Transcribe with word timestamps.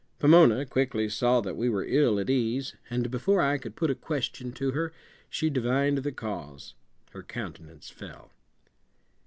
Pomona 0.17 0.65
quickly 0.65 1.07
saw 1.09 1.41
that 1.41 1.55
we 1.55 1.69
were 1.69 1.85
ill 1.85 2.17
at 2.19 2.27
ease, 2.27 2.75
and 2.89 3.11
before 3.11 3.39
I 3.39 3.59
could 3.59 3.75
put 3.75 3.91
a 3.91 3.93
question 3.93 4.51
to 4.53 4.71
her 4.71 4.91
she 5.29 5.47
divined 5.47 5.99
the 5.99 6.11
cause. 6.11 6.73
Her 7.11 7.21
countenance 7.21 7.91
fell. 7.91 8.31